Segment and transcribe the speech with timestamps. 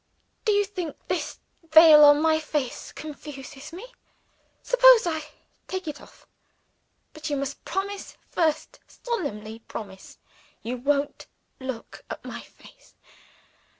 [0.45, 1.37] Do you think this
[1.69, 3.85] veil on my face confuses me?
[4.63, 5.21] Suppose I
[5.67, 6.25] take it off.
[7.13, 10.17] But you must promise first solemnly promise
[10.63, 11.27] you won't
[11.59, 12.95] look at my face.